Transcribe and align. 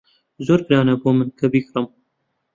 زۆر 0.47 0.59
گرانە 0.67 0.95
بۆ 1.01 1.09
من 1.17 1.29
کە 1.37 1.45
بیکڕم. 1.53 1.85